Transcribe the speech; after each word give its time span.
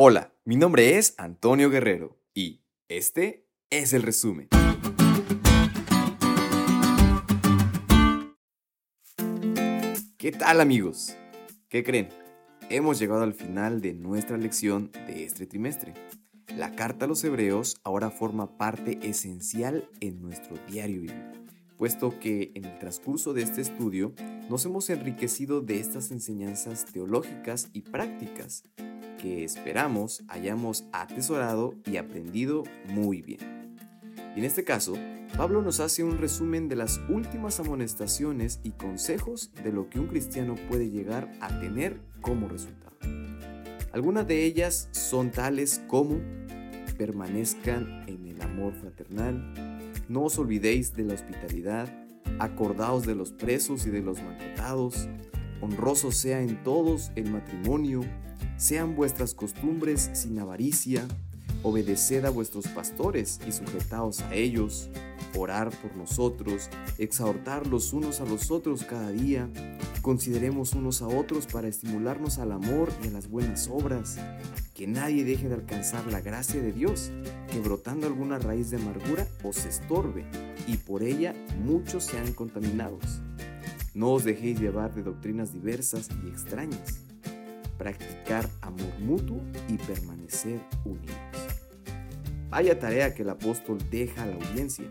Hola, 0.00 0.32
mi 0.44 0.54
nombre 0.54 0.96
es 0.96 1.16
Antonio 1.18 1.70
Guerrero 1.70 2.20
y 2.32 2.62
este 2.86 3.48
es 3.68 3.92
el 3.92 4.02
resumen. 4.02 4.46
¿Qué 10.16 10.30
tal 10.30 10.60
amigos? 10.60 11.16
¿Qué 11.68 11.82
creen? 11.82 12.10
Hemos 12.70 13.00
llegado 13.00 13.24
al 13.24 13.34
final 13.34 13.80
de 13.80 13.92
nuestra 13.92 14.36
lección 14.36 14.92
de 15.08 15.24
este 15.24 15.48
trimestre. 15.48 15.94
La 16.56 16.76
carta 16.76 17.06
a 17.06 17.08
los 17.08 17.24
hebreos 17.24 17.80
ahora 17.82 18.10
forma 18.10 18.56
parte 18.56 19.00
esencial 19.02 19.90
en 19.98 20.22
nuestro 20.22 20.58
diario 20.68 21.00
vivir, 21.00 21.48
puesto 21.76 22.20
que 22.20 22.52
en 22.54 22.66
el 22.66 22.78
transcurso 22.78 23.34
de 23.34 23.42
este 23.42 23.62
estudio 23.62 24.14
nos 24.48 24.64
hemos 24.64 24.90
enriquecido 24.90 25.60
de 25.60 25.80
estas 25.80 26.12
enseñanzas 26.12 26.84
teológicas 26.84 27.68
y 27.72 27.80
prácticas 27.80 28.62
que 29.18 29.44
esperamos 29.44 30.24
hayamos 30.28 30.86
atesorado 30.92 31.74
y 31.84 31.98
aprendido 31.98 32.64
muy 32.86 33.20
bien. 33.20 33.76
Y 34.34 34.38
en 34.38 34.44
este 34.44 34.64
caso, 34.64 34.94
Pablo 35.36 35.60
nos 35.60 35.80
hace 35.80 36.02
un 36.02 36.18
resumen 36.18 36.68
de 36.68 36.76
las 36.76 37.00
últimas 37.10 37.60
amonestaciones 37.60 38.60
y 38.62 38.70
consejos 38.70 39.52
de 39.62 39.72
lo 39.72 39.90
que 39.90 40.00
un 40.00 40.06
cristiano 40.06 40.54
puede 40.68 40.90
llegar 40.90 41.30
a 41.40 41.60
tener 41.60 42.00
como 42.22 42.48
resultado. 42.48 42.96
Algunas 43.92 44.26
de 44.26 44.44
ellas 44.44 44.88
son 44.92 45.30
tales 45.30 45.82
como 45.86 46.20
permanezcan 46.96 48.04
en 48.06 48.26
el 48.26 48.42
amor 48.42 48.74
fraternal, 48.74 49.54
no 50.08 50.24
os 50.24 50.38
olvidéis 50.38 50.94
de 50.94 51.04
la 51.04 51.14
hospitalidad, 51.14 51.88
acordaos 52.38 53.06
de 53.06 53.14
los 53.14 53.32
presos 53.32 53.86
y 53.86 53.90
de 53.90 54.02
los 54.02 54.20
maltratados, 54.22 55.08
honroso 55.60 56.12
sea 56.12 56.40
en 56.42 56.62
todos 56.62 57.12
el 57.14 57.30
matrimonio, 57.30 58.00
sean 58.58 58.96
vuestras 58.96 59.34
costumbres 59.34 60.10
sin 60.12 60.38
avaricia, 60.40 61.06
obedeced 61.62 62.24
a 62.24 62.30
vuestros 62.30 62.66
pastores 62.66 63.40
y 63.46 63.52
sujetaos 63.52 64.20
a 64.22 64.34
ellos, 64.34 64.90
orar 65.36 65.70
por 65.70 65.96
nosotros, 65.96 66.68
exhortar 66.98 67.68
los 67.68 67.92
unos 67.92 68.20
a 68.20 68.24
los 68.24 68.50
otros 68.50 68.82
cada 68.82 69.10
día, 69.10 69.48
consideremos 70.02 70.72
unos 70.72 71.02
a 71.02 71.06
otros 71.06 71.46
para 71.46 71.68
estimularnos 71.68 72.38
al 72.38 72.50
amor 72.50 72.92
y 73.04 73.06
a 73.06 73.10
las 73.12 73.28
buenas 73.28 73.68
obras, 73.68 74.18
que 74.74 74.88
nadie 74.88 75.24
deje 75.24 75.48
de 75.48 75.54
alcanzar 75.54 76.06
la 76.10 76.20
gracia 76.20 76.60
de 76.60 76.72
Dios, 76.72 77.12
que 77.50 77.60
brotando 77.60 78.08
alguna 78.08 78.40
raíz 78.40 78.70
de 78.70 78.78
amargura 78.78 79.26
os 79.44 79.64
estorbe 79.66 80.24
y 80.66 80.76
por 80.78 81.04
ella 81.04 81.32
muchos 81.64 82.04
sean 82.04 82.32
contaminados. 82.32 83.20
No 83.94 84.12
os 84.12 84.24
dejéis 84.24 84.60
llevar 84.60 84.94
de 84.94 85.02
doctrinas 85.04 85.52
diversas 85.52 86.08
y 86.24 86.28
extrañas 86.28 87.07
practicar 87.78 88.48
amor 88.60 88.98
mutuo 89.00 89.40
y 89.68 89.78
permanecer 89.78 90.60
unidos. 90.84 91.16
Vaya 92.50 92.78
tarea 92.78 93.14
que 93.14 93.22
el 93.22 93.30
apóstol 93.30 93.78
deja 93.90 94.22
a 94.22 94.26
la 94.26 94.34
audiencia, 94.34 94.86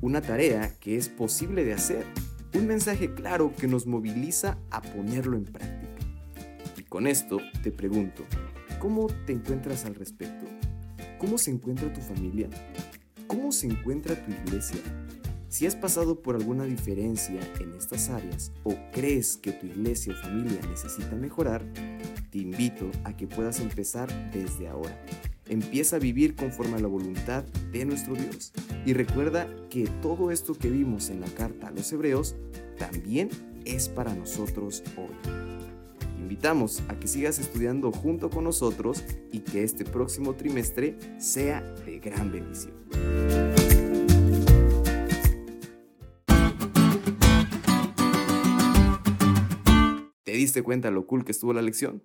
una 0.00 0.20
tarea 0.20 0.74
que 0.80 0.96
es 0.96 1.08
posible 1.08 1.64
de 1.64 1.72
hacer, 1.72 2.06
un 2.54 2.66
mensaje 2.66 3.14
claro 3.14 3.54
que 3.56 3.66
nos 3.66 3.86
moviliza 3.86 4.58
a 4.70 4.80
ponerlo 4.82 5.36
en 5.36 5.44
práctica. 5.44 5.90
Y 6.76 6.82
con 6.84 7.06
esto 7.06 7.38
te 7.62 7.70
pregunto, 7.70 8.24
¿cómo 8.78 9.06
te 9.26 9.32
encuentras 9.32 9.84
al 9.84 9.94
respecto? 9.94 10.46
¿Cómo 11.18 11.38
se 11.38 11.50
encuentra 11.50 11.92
tu 11.92 12.00
familia? 12.00 12.48
¿Cómo 13.26 13.52
se 13.52 13.66
encuentra 13.66 14.14
tu 14.14 14.30
iglesia? 14.30 14.80
Si 15.48 15.66
has 15.66 15.74
pasado 15.74 16.22
por 16.22 16.36
alguna 16.36 16.64
diferencia 16.64 17.40
en 17.60 17.74
estas 17.74 18.08
áreas 18.08 18.52
o 18.62 18.74
crees 18.92 19.36
que 19.36 19.52
tu 19.52 19.66
iglesia 19.66 20.12
o 20.12 20.22
familia 20.22 20.60
necesita 20.68 21.16
mejorar, 21.16 21.64
te 22.30 22.38
invito 22.38 22.90
a 23.04 23.16
que 23.16 23.26
puedas 23.26 23.60
empezar 23.60 24.08
desde 24.32 24.68
ahora. 24.68 24.96
Empieza 25.48 25.96
a 25.96 25.98
vivir 25.98 26.36
conforme 26.36 26.76
a 26.76 26.80
la 26.80 26.86
voluntad 26.86 27.42
de 27.72 27.84
nuestro 27.84 28.14
Dios. 28.14 28.52
Y 28.86 28.92
recuerda 28.92 29.48
que 29.68 29.84
todo 30.00 30.30
esto 30.30 30.54
que 30.54 30.70
vimos 30.70 31.10
en 31.10 31.20
la 31.20 31.26
carta 31.26 31.68
a 31.68 31.70
los 31.72 31.92
hebreos 31.92 32.36
también 32.78 33.30
es 33.64 33.88
para 33.88 34.14
nosotros 34.14 34.84
hoy. 34.96 35.14
Te 35.98 36.22
invitamos 36.22 36.82
a 36.88 36.98
que 36.98 37.08
sigas 37.08 37.40
estudiando 37.40 37.90
junto 37.90 38.30
con 38.30 38.44
nosotros 38.44 39.04
y 39.32 39.40
que 39.40 39.64
este 39.64 39.84
próximo 39.84 40.34
trimestre 40.34 40.96
sea 41.18 41.62
de 41.84 41.98
gran 41.98 42.30
bendición. 42.30 42.74
¿Te 50.22 50.32
diste 50.32 50.62
cuenta 50.62 50.92
lo 50.92 51.08
cool 51.08 51.24
que 51.24 51.32
estuvo 51.32 51.52
la 51.52 51.60
lección? 51.60 52.04